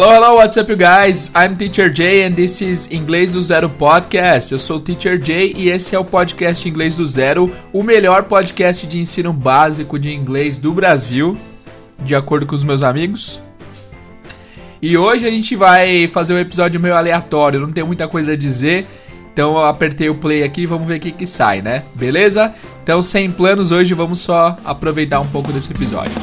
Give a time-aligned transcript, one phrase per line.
[0.00, 1.28] Hello, hello, what's up, you guys?
[1.34, 4.52] I'm Teacher Jay and this is Inglês do Zero Podcast.
[4.52, 8.22] Eu sou o Teacher Jay e esse é o podcast Inglês do Zero, o melhor
[8.22, 11.36] podcast de ensino básico de inglês do Brasil,
[11.98, 13.42] de acordo com os meus amigos.
[14.80, 18.36] E hoje a gente vai fazer um episódio meio aleatório, não tem muita coisa a
[18.36, 18.86] dizer.
[19.32, 21.82] Então eu apertei o play aqui e vamos ver o que, que sai, né?
[21.96, 22.52] Beleza?
[22.84, 26.14] Então, sem planos, hoje vamos só aproveitar um pouco desse episódio.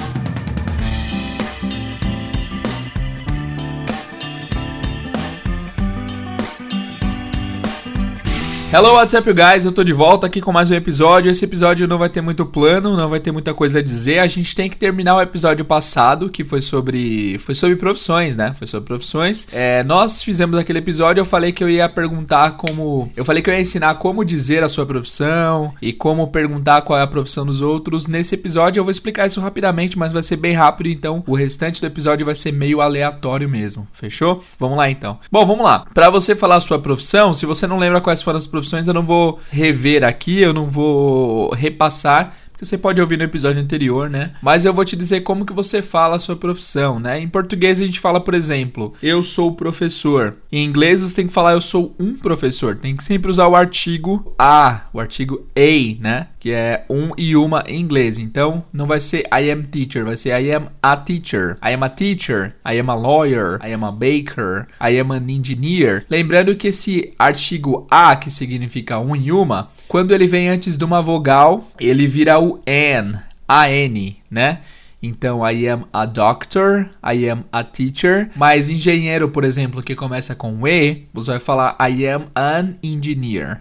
[8.78, 9.64] Hello, what's up, guys?
[9.64, 11.32] Eu tô de volta aqui com mais um episódio.
[11.32, 14.20] Esse episódio não vai ter muito plano, não vai ter muita coisa a dizer.
[14.20, 18.54] A gente tem que terminar o episódio passado, que foi sobre foi sobre profissões, né?
[18.54, 19.48] Foi sobre profissões.
[19.54, 21.22] É, nós fizemos aquele episódio.
[21.22, 24.62] Eu falei que eu ia perguntar como, eu falei que eu ia ensinar como dizer
[24.62, 28.08] a sua profissão e como perguntar qual é a profissão dos outros.
[28.08, 30.90] Nesse episódio eu vou explicar isso rapidamente, mas vai ser bem rápido.
[30.90, 33.88] Então o restante do episódio vai ser meio aleatório mesmo.
[33.94, 34.44] Fechou?
[34.60, 35.18] Vamos lá então.
[35.32, 35.86] Bom, vamos lá.
[35.94, 38.94] Para você falar a sua profissão, se você não lembra quais foram as profissões eu
[38.94, 44.10] não vou rever aqui, eu não vou repassar, porque você pode ouvir no episódio anterior,
[44.10, 44.32] né?
[44.42, 47.20] Mas eu vou te dizer como que você fala a sua profissão, né?
[47.20, 50.38] Em português a gente fala, por exemplo, eu sou professor.
[50.50, 52.80] Em inglês você tem que falar eu sou um professor.
[52.80, 56.28] Tem que sempre usar o artigo a, o artigo a, né?
[56.40, 58.18] Que é um e uma em inglês.
[58.18, 61.58] Então não vai ser I am teacher, vai ser I am a teacher.
[61.62, 65.26] I am a teacher, I am a lawyer, I am a baker, I am an
[65.30, 66.06] engineer.
[66.10, 70.86] Lembrando que esse artigo a, que significa um e uma, quando ele vem antes de
[70.86, 74.60] uma vogal, ele vira an, A-N, né?
[75.02, 78.30] Então, I am a doctor, I am a teacher.
[78.36, 83.60] Mas engenheiro, por exemplo, que começa com E, você vai falar I am an engineer.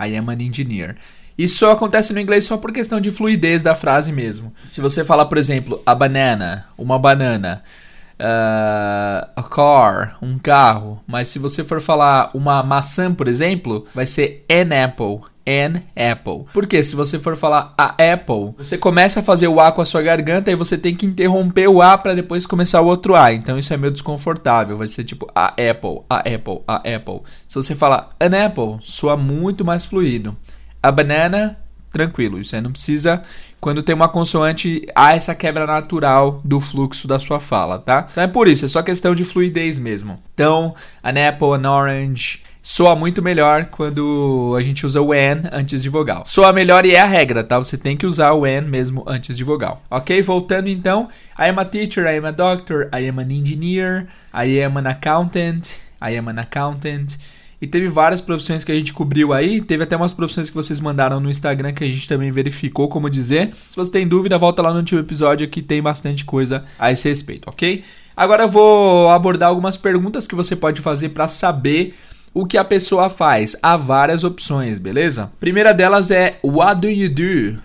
[0.00, 0.96] I am an engineer.
[1.36, 4.54] Isso acontece no inglês só por questão de fluidez da frase mesmo.
[4.64, 7.62] Se você falar, por exemplo, a banana, uma banana,
[8.18, 14.06] uh, a car, um carro, mas se você for falar uma maçã, por exemplo, vai
[14.06, 16.44] ser an apple an apple.
[16.52, 19.84] Porque se você for falar a apple, você começa a fazer o A com a
[19.84, 23.32] sua garganta e você tem que interromper o A para depois começar o outro A.
[23.32, 24.76] Então isso é meio desconfortável.
[24.76, 27.22] Vai ser tipo a apple, a apple, a apple.
[27.48, 30.36] Se você falar an apple, soa muito mais fluido.
[30.82, 31.58] A banana,
[31.90, 32.38] tranquilo.
[32.38, 33.22] Isso aí não precisa.
[33.60, 38.06] Quando tem uma consoante, há essa quebra natural do fluxo da sua fala, tá?
[38.10, 40.20] Então é por isso, é só questão de fluidez mesmo.
[40.34, 45.84] Então, an apple, an orange soa muito melhor quando a gente usa o an antes
[45.84, 46.24] de vogal.
[46.26, 47.56] Soa melhor e é a regra, tá?
[47.58, 49.80] Você tem que usar o an mesmo antes de vogal.
[49.88, 50.20] Ok?
[50.20, 51.08] Voltando então.
[51.38, 54.88] I am a teacher, I am a doctor, I am an engineer, I am an
[54.88, 57.16] accountant, I am an accountant.
[57.62, 59.60] E teve várias profissões que a gente cobriu aí.
[59.60, 63.08] Teve até umas profissões que vocês mandaram no Instagram que a gente também verificou como
[63.08, 63.50] dizer.
[63.54, 67.08] Se você tem dúvida, volta lá no último episódio que tem bastante coisa a esse
[67.08, 67.84] respeito, ok?
[68.16, 71.94] Agora eu vou abordar algumas perguntas que você pode fazer para saber
[72.36, 73.56] o que a pessoa faz.
[73.62, 75.32] Há várias opções, beleza?
[75.40, 77.58] Primeira delas é What do you do?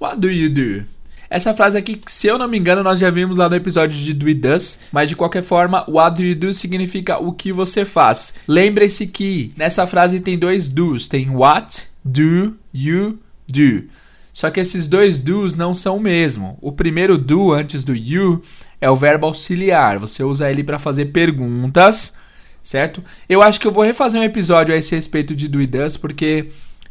[0.00, 0.82] What do you do?
[1.28, 4.14] Essa frase aqui, se eu não me engano, nós já vimos lá no episódio de
[4.14, 7.84] Do e Does, mas de qualquer forma, what do you do significa o que você
[7.84, 8.32] faz.
[8.48, 13.84] Lembre-se que nessa frase tem dois do's, tem what do you do.
[14.32, 16.56] Só que esses dois do's não são o mesmo.
[16.62, 18.40] O primeiro do antes do you
[18.80, 19.98] é o verbo auxiliar.
[19.98, 22.14] Você usa ele para fazer perguntas
[22.62, 23.02] certo?
[23.28, 25.96] Eu acho que eu vou refazer um episódio a esse respeito de do e does,
[25.96, 26.48] porque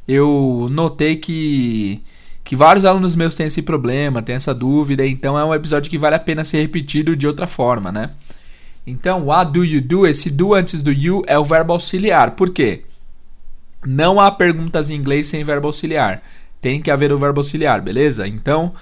[0.08, 2.02] eu notei que
[2.44, 5.98] que vários alunos meus têm esse problema, têm essa dúvida, então é um episódio que
[5.98, 8.12] vale a pena ser repetido de outra forma, né?
[8.88, 10.08] Então, what do you do?
[10.08, 12.32] Esse do antes do you é o verbo auxiliar.
[12.38, 12.86] Por quê?
[13.86, 16.24] Não há perguntas em inglês sem verbo auxiliar.
[16.62, 18.26] Tem que haver o verbo auxiliar, beleza?
[18.26, 18.74] Então,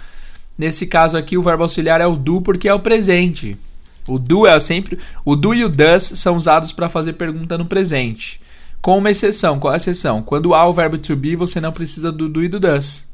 [0.56, 3.58] nesse caso aqui, o verbo auxiliar é o do porque é o presente.
[4.08, 5.00] O do é sempre.
[5.24, 8.40] O do e o does são usados para fazer pergunta no presente.
[8.82, 9.60] Com uma exceção.
[9.60, 10.22] Qual é a exceção?
[10.22, 13.08] Quando há o verbo to be, você não precisa do do e do does.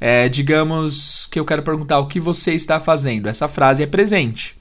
[0.00, 3.28] É, digamos que eu quero perguntar o que você está fazendo.
[3.28, 4.56] Essa frase é presente.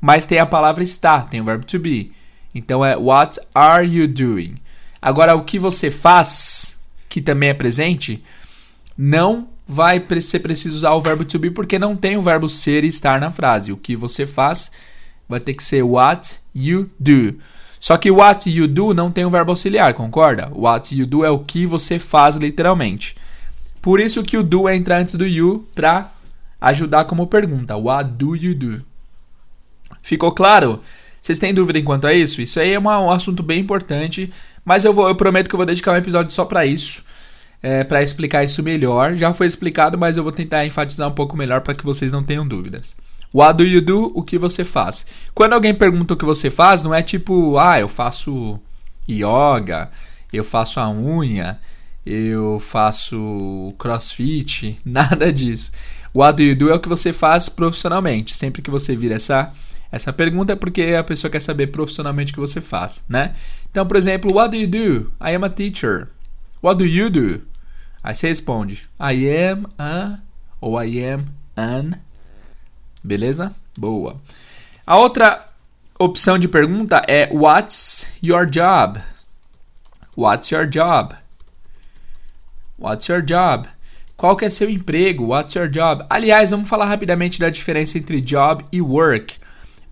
[0.00, 2.12] Mas tem a palavra está, tem o verbo to be.
[2.54, 4.56] Então é What are you doing?
[5.00, 6.78] Agora, o que você faz,
[7.08, 8.22] que também é presente,
[8.96, 12.84] não vai ser preciso usar o verbo to be porque não tem o verbo ser
[12.84, 13.72] e estar na frase.
[13.72, 14.72] O que você faz
[15.28, 17.34] vai ter que ser what you do.
[17.80, 20.50] Só que what you do não tem o verbo auxiliar, concorda?
[20.52, 23.16] What you do é o que você faz literalmente.
[23.80, 26.10] Por isso que o do entra antes do you para
[26.60, 27.76] ajudar como pergunta.
[27.76, 28.82] What do you do?
[30.02, 30.80] Ficou claro?
[31.20, 32.40] Vocês têm dúvida enquanto a isso?
[32.40, 34.32] Isso aí é uma, um assunto bem importante,
[34.64, 37.04] mas eu, vou, eu prometo que eu vou dedicar um episódio só para isso,
[37.62, 39.14] é, para explicar isso melhor.
[39.16, 42.22] Já foi explicado, mas eu vou tentar enfatizar um pouco melhor para que vocês não
[42.22, 42.96] tenham dúvidas.
[43.32, 44.10] What do you do?
[44.14, 45.06] O que você faz?
[45.34, 48.58] Quando alguém pergunta o que você faz, não é tipo, ah, eu faço
[49.08, 49.90] yoga,
[50.32, 51.58] eu faço a unha,
[52.04, 55.72] eu faço crossfit, nada disso.
[56.14, 58.34] What do you do é o que você faz profissionalmente.
[58.34, 59.52] Sempre que você vira essa
[59.90, 63.34] essa pergunta é porque a pessoa quer saber profissionalmente o que você faz, né?
[63.70, 65.12] Então, por exemplo, what do you do?
[65.18, 66.08] I am a teacher.
[66.62, 67.40] What do you do?
[68.02, 70.18] Aí você responde, I am a
[70.60, 71.24] ou I am
[71.56, 71.92] an.
[73.02, 73.54] Beleza?
[73.76, 74.20] Boa.
[74.86, 75.46] A outra
[75.98, 79.00] opção de pergunta é What's your job?
[80.16, 81.14] What's your job?
[82.78, 83.68] What's your job?
[84.16, 85.26] Qual que é seu emprego?
[85.26, 86.04] What's your job?
[86.10, 89.36] Aliás, vamos falar rapidamente da diferença entre job e work.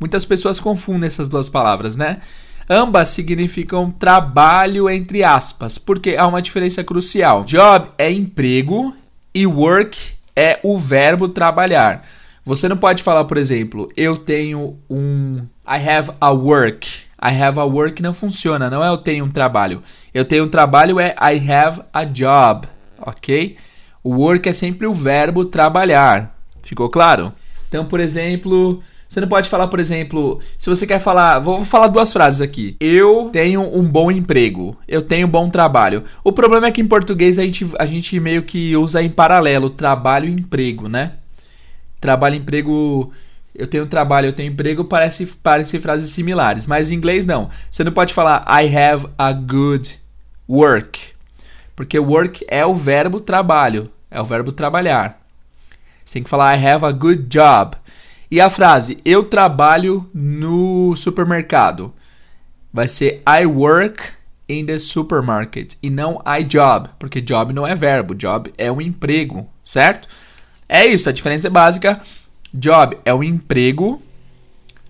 [0.01, 2.21] Muitas pessoas confundem essas duas palavras, né?
[2.69, 7.45] Ambas significam trabalho entre aspas, porque há uma diferença crucial.
[7.45, 8.93] Job é emprego
[9.33, 9.97] e work
[10.35, 12.05] é o verbo trabalhar.
[12.47, 15.39] Você não pode falar, por exemplo, eu tenho um
[15.69, 16.87] I have a work.
[17.21, 19.83] I have a work não funciona, não é eu tenho um trabalho.
[20.15, 22.69] Eu tenho um trabalho é I have a job,
[23.01, 23.57] ok?
[24.01, 26.39] O work é sempre o verbo trabalhar.
[26.63, 27.33] Ficou claro?
[27.69, 31.89] Então, por exemplo, você não pode falar, por exemplo, se você quer falar, vou falar
[31.89, 32.77] duas frases aqui.
[32.79, 36.05] Eu tenho um bom emprego, eu tenho um bom trabalho.
[36.23, 39.69] O problema é que em português a gente, a gente meio que usa em paralelo
[39.69, 41.11] trabalho e emprego, né?
[42.07, 43.13] Trabalho emprego
[43.53, 46.69] eu tenho trabalho, eu tenho emprego, parece, parece frases similares.
[46.69, 47.51] Mas em inglês não.
[47.69, 49.99] Você não pode falar I have a good
[50.49, 51.01] work.
[51.75, 53.91] Porque work é o verbo trabalho.
[54.09, 55.21] É o verbo trabalhar.
[56.05, 57.77] Você tem que falar I have a good job.
[58.31, 61.93] E a frase eu trabalho no supermercado
[62.73, 64.01] vai ser I work
[64.49, 68.81] in the supermarket e não I job, porque job não é verbo, job é um
[68.81, 70.07] emprego, certo?
[70.69, 72.01] É isso, a diferença é básica.
[72.53, 74.03] Job é um emprego,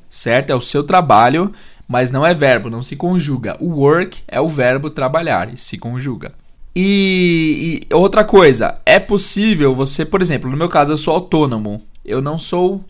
[0.08, 0.50] certo?
[0.50, 1.52] É o seu trabalho,
[1.88, 3.56] mas não é verbo, não se conjuga.
[3.61, 6.32] O work é o verbo trabalhar e se conjuga.
[6.75, 11.82] E, e outra coisa, é possível você, por exemplo, no meu caso eu sou autônomo,
[12.05, 12.84] eu não sou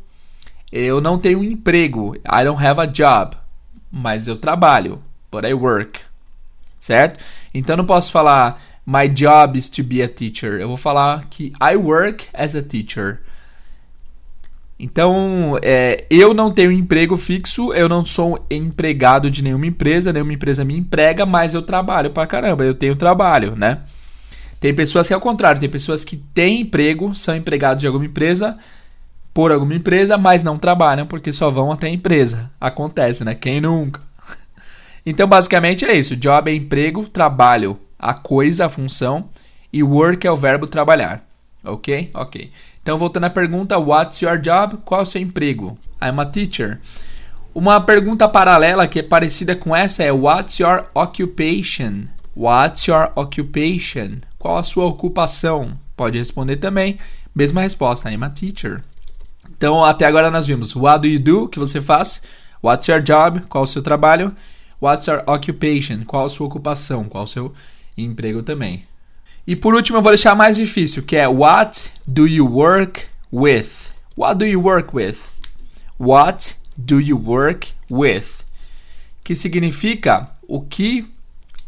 [0.73, 2.17] eu não tenho um emprego.
[2.17, 3.37] I don't have a job.
[3.91, 5.00] Mas eu trabalho.
[5.31, 6.00] But I work.
[6.81, 7.23] Certo?
[7.55, 10.61] Então eu não posso falar My job is to be a teacher.
[10.61, 13.21] Eu vou falar que I work as a teacher.
[14.79, 20.35] Então, é, eu não tenho emprego fixo, eu não sou empregado de nenhuma empresa, nenhuma
[20.35, 23.81] empresa me emprega, mas eu trabalho pra caramba, eu tenho trabalho, né?
[24.61, 28.05] Tem pessoas que é o contrário, tem pessoas que têm emprego, são empregados de alguma
[28.05, 28.59] empresa,
[29.33, 32.50] por alguma empresa, mas não trabalham porque só vão até a empresa.
[32.61, 33.35] Acontece, né?
[33.35, 34.00] Quem nunca?
[35.09, 36.17] Então, basicamente é isso.
[36.17, 39.29] Job é emprego, trabalho, a coisa, a função,
[39.73, 41.26] e work é o verbo trabalhar.
[41.64, 42.11] Ok?
[42.14, 42.50] Ok.
[42.81, 44.76] Então, voltando à pergunta, what's your job?
[44.85, 45.76] Qual é o seu emprego?
[46.00, 46.79] I'm a teacher.
[47.53, 52.05] Uma pergunta paralela que é parecida com essa é what's your occupation?
[52.37, 54.20] What's your occupation?
[54.38, 55.76] Qual a sua ocupação?
[55.97, 56.99] Pode responder também.
[57.35, 58.85] Mesma resposta, I'm a teacher.
[59.50, 61.49] Então, até agora nós vimos What do you do?
[61.49, 62.23] que você faz?
[62.62, 63.41] What's your job?
[63.49, 64.32] Qual o seu trabalho?
[64.81, 66.05] What's your occupation?
[66.06, 67.05] Qual a sua ocupação?
[67.05, 67.52] Qual o seu
[68.05, 68.85] emprego também?
[69.47, 73.93] E por último, eu vou deixar mais difícil, que é What do you work with?
[74.17, 75.17] What do you work with?
[75.99, 78.45] What do you work with?
[79.23, 81.07] Que significa o que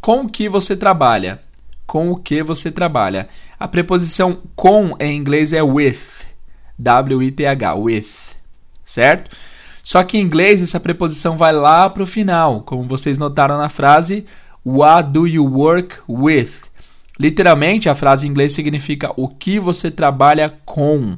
[0.01, 1.41] com o que você trabalha.
[1.87, 3.29] Com o que você trabalha.
[3.59, 6.29] A preposição com em inglês é with.
[6.79, 8.07] W-I-T-H, with,
[8.85, 9.37] certo?
[9.83, 13.69] Só que em inglês essa preposição vai lá para o final, como vocês notaram na
[13.69, 14.25] frase
[14.71, 16.65] What do you work with?
[17.19, 21.17] Literalmente, a frase em inglês significa o que você trabalha com.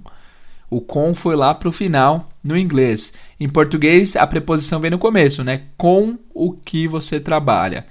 [0.71, 3.12] O com foi lá para o final no inglês.
[3.40, 5.62] Em português, a preposição vem no começo, né?
[5.76, 7.87] Com o que você trabalha.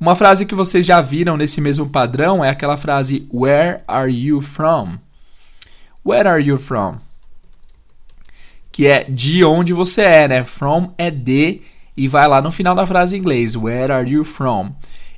[0.00, 4.40] Uma frase que vocês já viram nesse mesmo padrão é aquela frase Where are you
[4.40, 4.98] from?
[6.04, 6.96] Where are you from?
[8.72, 10.42] que é de onde você é, né?
[10.42, 11.60] From é de
[11.94, 14.72] e vai lá no final da frase em inglês, where are you from?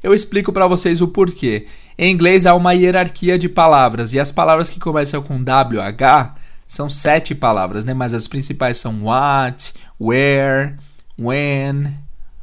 [0.04, 1.66] Eu explico para vocês o porquê.
[1.96, 6.34] Em inglês há uma hierarquia de palavras e as palavras que começam com WH
[6.66, 7.94] são sete palavras, né?
[7.94, 10.74] Mas as principais são what, where,
[11.18, 11.96] when,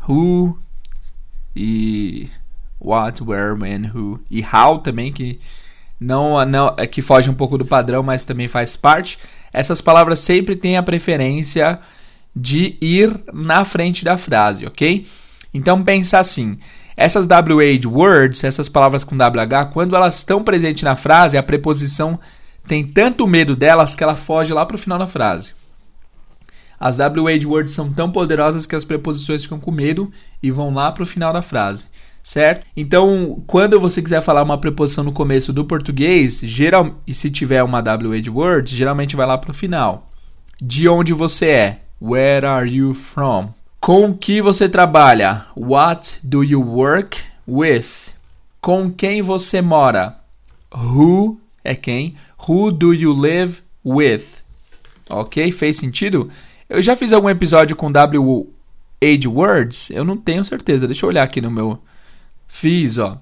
[0.10, 0.58] who
[1.56, 2.28] e
[2.80, 5.40] what, where, when, who e how também que
[6.00, 9.20] não, não é que foge um pouco do padrão, mas também faz parte
[9.54, 11.80] essas palavras sempre têm a preferência
[12.36, 15.06] de ir na frente da frase, ok?
[15.54, 16.58] Então pensa assim:
[17.02, 22.20] essas WH words, essas palavras com WH, quando elas estão presentes na frase, a preposição
[22.68, 25.54] tem tanto medo delas que ela foge lá para o final da frase.
[26.80, 30.92] As WH words são tão poderosas que as preposições ficam com medo e vão lá
[30.92, 31.86] para o final da frase
[32.24, 32.68] certo?
[32.76, 37.64] Então, quando você quiser falar uma preposição no começo do português, geral, e se tiver
[37.64, 40.08] uma WH word, geralmente vai lá para o final.
[40.62, 41.82] De onde você é?
[42.02, 43.50] Where are you from?
[43.82, 45.48] Com que você trabalha?
[45.58, 48.14] What do you work with?
[48.62, 50.18] Com quem você mora?
[50.72, 52.16] Who é quem?
[52.48, 54.24] Who do you live with?
[55.10, 55.52] Ok?
[55.52, 56.30] Fez sentido?
[56.70, 59.90] Eu já fiz algum episódio com WH words?
[59.90, 60.86] Eu não tenho certeza.
[60.86, 61.80] Deixa eu olhar aqui no meu.
[62.48, 63.18] Fiz, ó.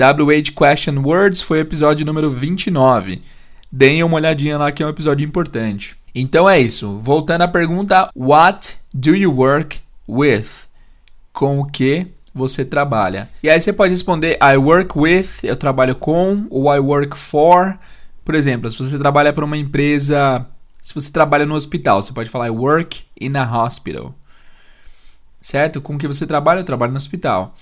[0.00, 3.20] WH Question Words foi o episódio número 29.
[3.68, 5.96] Deem uma olhadinha lá que é um episódio importante.
[6.14, 6.96] Então é isso.
[6.98, 10.68] Voltando à pergunta: What do you work with?
[11.32, 13.28] Com o que você trabalha?
[13.42, 17.78] E aí você pode responder I work with, eu trabalho com, ou I work for.
[18.24, 20.46] Por exemplo, se você trabalha para uma empresa
[20.84, 24.14] se você trabalha no hospital, você pode falar I work in a hospital.
[25.40, 25.80] Certo?
[25.80, 26.60] Com que você trabalha?
[26.60, 27.54] Eu trabalho no hospital.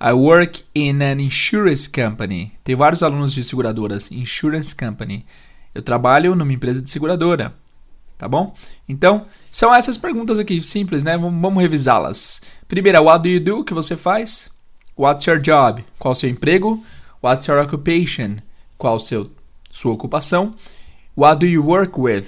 [0.00, 2.52] I work in an insurance company.
[2.62, 4.12] Tem vários alunos de seguradoras.
[4.12, 5.26] Insurance company.
[5.74, 7.52] Eu trabalho numa empresa de seguradora.
[8.22, 8.54] Tá bom?
[8.88, 11.18] Então, são essas perguntas aqui, simples, né?
[11.18, 12.40] Vamos, revisá-las.
[12.68, 13.58] Primeira, what do you do?
[13.58, 14.48] O que você faz?
[14.96, 15.84] What's your job?
[15.98, 16.80] Qual o seu emprego?
[17.20, 18.36] What's your occupation?
[18.78, 19.28] Qual seu,
[19.72, 20.54] sua ocupação?
[21.16, 22.26] What do you work with?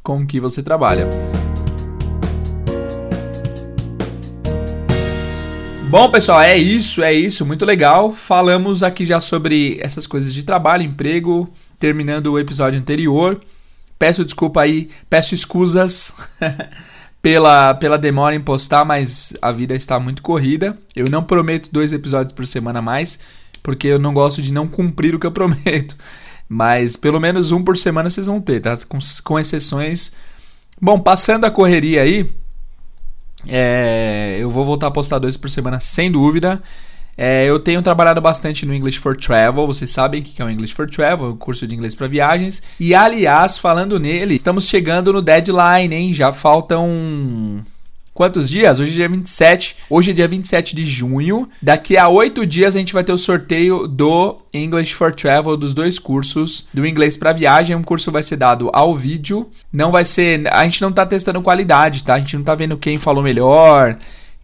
[0.00, 1.10] com que você trabalha.
[5.90, 8.12] Bom, pessoal, é isso, é isso, muito legal.
[8.12, 13.40] Falamos aqui já sobre essas coisas de trabalho, emprego, terminando o episódio anterior.
[14.02, 16.12] Peço desculpa aí, peço escusas
[17.22, 20.76] pela, pela demora em postar, mas a vida está muito corrida.
[20.96, 23.20] Eu não prometo dois episódios por semana mais,
[23.62, 25.96] porque eu não gosto de não cumprir o que eu prometo.
[26.48, 28.76] Mas pelo menos um por semana vocês vão ter, tá?
[28.88, 30.10] Com, com exceções.
[30.80, 32.28] Bom, passando a correria aí,
[33.46, 36.60] é, eu vou voltar a postar dois por semana sem dúvida.
[37.16, 40.50] É, eu tenho trabalhado bastante no English for Travel, vocês sabem o que é o
[40.50, 42.62] English for Travel, o curso de inglês para viagens.
[42.80, 46.14] E aliás, falando nele, estamos chegando no deadline, hein?
[46.14, 47.62] Já faltam
[48.14, 48.78] Quantos dias?
[48.78, 49.76] Hoje é dia 27.
[49.88, 51.48] Hoje é dia 27 de junho.
[51.62, 55.72] Daqui a oito dias a gente vai ter o sorteio do English for Travel, dos
[55.72, 57.74] dois cursos do inglês para viagem.
[57.74, 59.48] Um curso vai ser dado ao vídeo.
[59.72, 60.46] Não vai ser.
[60.52, 62.14] A gente não tá testando qualidade, tá?
[62.14, 63.96] A gente não tá vendo quem falou melhor,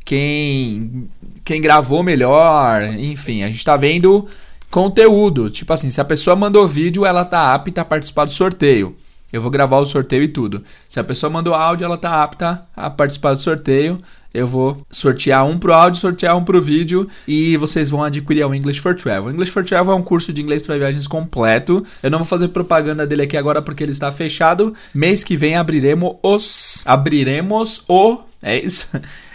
[0.08, 1.06] quem,
[1.44, 2.82] quem gravou melhor.
[2.98, 4.26] Enfim, a gente tá vendo
[4.70, 5.50] conteúdo.
[5.50, 8.96] Tipo assim, se a pessoa mandou vídeo, ela tá apta a participar do sorteio.
[9.30, 10.64] Eu vou gravar o sorteio e tudo.
[10.88, 14.00] Se a pessoa mandou áudio, ela está apta a participar do sorteio.
[14.32, 18.54] Eu vou sortear um pro áudio, sortear um pro vídeo e vocês vão adquirir o
[18.54, 19.24] English for Travel.
[19.24, 21.84] O English for Travel é um curso de inglês para viagens completo.
[22.02, 24.72] Eu não vou fazer propaganda dele aqui agora porque ele está fechado.
[24.94, 28.88] Mês que vem abriremos os, abriremos o, é isso.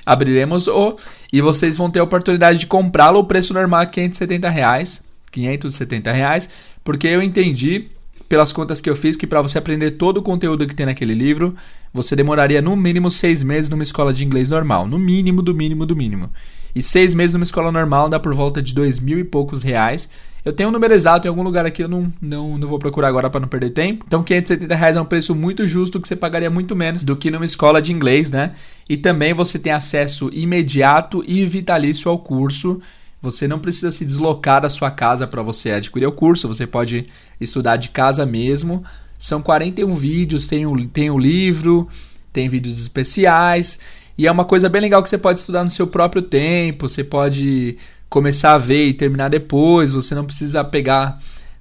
[0.06, 0.96] Abriremos o
[1.32, 3.20] e vocês vão ter a oportunidade de comprá-lo.
[3.20, 6.50] O preço normal é 570 reais, 570 reais,
[6.84, 7.88] porque eu entendi
[8.28, 11.14] pelas contas que eu fiz, que para você aprender todo o conteúdo que tem naquele
[11.14, 11.56] livro,
[11.94, 14.88] você demoraria no mínimo seis meses numa escola de inglês normal.
[14.88, 16.30] No mínimo, do mínimo, do mínimo.
[16.76, 20.10] E seis meses numa escola normal dá por volta de dois mil e poucos reais.
[20.44, 23.08] Eu tenho um número exato em algum lugar aqui, eu não, não, não vou procurar
[23.08, 24.04] agora para não perder tempo.
[24.06, 27.32] Então, 570 reais é um preço muito justo que você pagaria muito menos do que
[27.32, 28.54] numa escola de inglês, né?
[28.90, 32.82] E também você tem acesso imediato e vitalício ao curso
[33.24, 37.08] você não precisa se deslocar da sua casa para você adquirir o curso, você pode
[37.40, 38.84] estudar de casa mesmo.
[39.18, 41.88] São 41 vídeos, tem o, tem o livro,
[42.34, 43.80] tem vídeos especiais.
[44.18, 47.04] E é uma coisa bem legal que você pode estudar no seu próprio tempo, você
[47.04, 47.78] pode
[48.10, 51.18] começar a ver e terminar depois, você não precisa pegar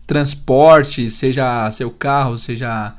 [0.07, 2.95] transporte, seja seu carro, seja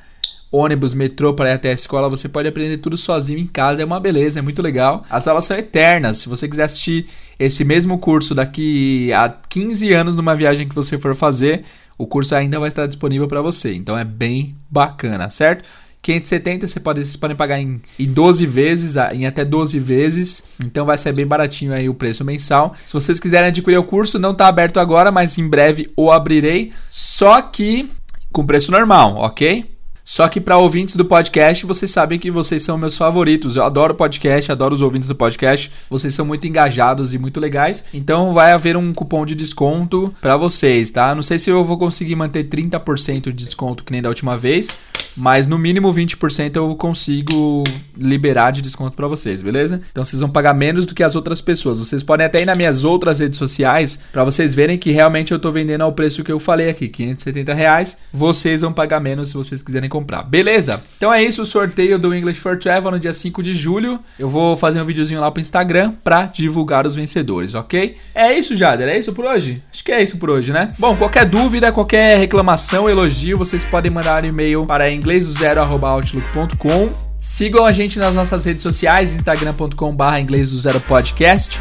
[0.51, 3.85] ônibus, metrô para ir até a escola, você pode aprender tudo sozinho em casa, é
[3.85, 5.01] uma beleza, é muito legal.
[5.09, 6.17] As aulas são eternas.
[6.17, 7.07] Se você quiser assistir
[7.39, 11.63] esse mesmo curso daqui a 15 anos numa viagem que você for fazer,
[11.97, 13.73] o curso ainda vai estar disponível para você.
[13.73, 15.67] Então é bem bacana, certo?
[16.03, 20.57] 570 você pode, vocês podem pagar em, em 12 vezes, em até 12 vezes.
[20.63, 22.75] Então vai ser bem baratinho aí o preço mensal.
[22.85, 26.73] Se vocês quiserem adquirir o curso, não está aberto agora, mas em breve o abrirei.
[26.91, 27.89] Só que
[28.33, 29.72] com preço normal, ok?
[30.05, 33.55] Só que para ouvintes do podcast, vocês sabem que vocês são meus favoritos.
[33.55, 35.71] Eu adoro podcast, adoro os ouvintes do podcast.
[35.89, 37.85] Vocês são muito engajados e muito legais.
[37.93, 41.15] Então vai haver um cupom de desconto para vocês, tá?
[41.15, 44.77] Não sei se eu vou conseguir manter 30% de desconto que nem da última vez,
[45.15, 47.63] mas no mínimo 20% eu consigo
[47.97, 49.81] liberar de desconto para vocês, beleza?
[49.91, 51.79] Então vocês vão pagar menos do que as outras pessoas.
[51.79, 55.39] Vocês podem até ir nas minhas outras redes sociais para vocês verem que realmente eu
[55.39, 57.97] tô vendendo ao preço que eu falei aqui, 570 reais.
[58.11, 60.81] Vocês vão pagar menos se vocês quiserem comprar, beleza?
[60.97, 63.99] Então é isso, o sorteio do English for Travel no dia 5 de julho.
[64.17, 67.97] Eu vou fazer um videozinho lá pro Instagram para divulgar os vencedores, ok?
[68.15, 69.61] É isso, Jader, é isso por hoje?
[69.71, 70.73] Acho que é isso por hoje, né?
[70.79, 77.71] Bom, qualquer dúvida, qualquer reclamação, elogio, vocês podem mandar um e-mail para inglesdozero.outlook.com Sigam a
[77.71, 81.57] gente nas nossas redes sociais, instagram.com.br inglês do zero podcast.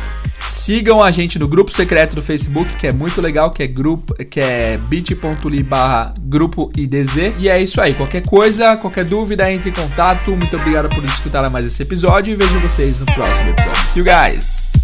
[0.49, 4.15] Sigam a gente no grupo secreto do Facebook, que é muito legal, que é grupo,
[4.25, 7.33] que é bit.ly barra grupo IDZ.
[7.39, 7.95] E é isso aí.
[7.95, 10.31] Qualquer coisa, qualquer dúvida, entre em contato.
[10.31, 13.89] Muito obrigado por escutar mais esse episódio e vejo vocês no próximo episódio.
[13.89, 14.82] See you guys!